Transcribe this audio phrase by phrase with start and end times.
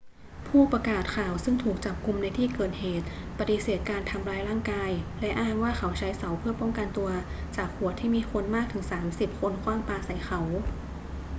[0.47, 3.05] ผู้ประกาศข่าวซึ่งถูกจับกุมในที่เกิดเหตุ
[3.39, 7.09] ปฏิเสธการทำร้ายร่างกาย และอ้างว่าเขาใช้เสาเพื่อป้องกันตัว
[7.55, 10.41] จากขวดที่มีคนมากถึงสามสิบคนขว้างปาใส่เขา